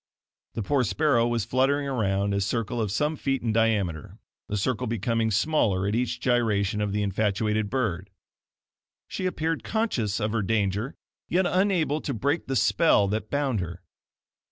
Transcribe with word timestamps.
The 0.55 0.63
poor 0.63 0.83
sparrow 0.83 1.27
was 1.27 1.45
fluttering 1.45 1.87
around 1.87 2.33
a 2.33 2.41
circle 2.41 2.81
of 2.81 2.91
some 2.91 3.15
few 3.15 3.21
feet 3.35 3.43
in 3.43 3.53
diameter, 3.53 4.17
the 4.49 4.57
circle 4.57 4.87
becoming 4.87 5.29
smaller 5.29 5.87
at 5.87 5.93
each 5.93 6.19
gyration 6.19 6.81
of 6.81 6.91
the 6.91 7.03
infatuated 7.03 7.69
bird. 7.69 8.09
She 9.07 9.27
appeared 9.27 9.63
conscious 9.63 10.19
of 10.19 10.31
her 10.31 10.41
danger, 10.41 10.95
yet 11.29 11.45
unable 11.45 12.01
to 12.01 12.15
break 12.15 12.47
the 12.47 12.55
spell 12.55 13.07
that 13.09 13.29
bound 13.29 13.59
her. 13.59 13.83